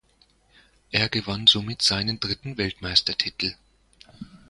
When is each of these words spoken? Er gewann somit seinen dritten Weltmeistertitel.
Er 0.89 1.09
gewann 1.09 1.45
somit 1.45 1.83
seinen 1.83 2.19
dritten 2.19 2.57
Weltmeistertitel. 2.57 3.53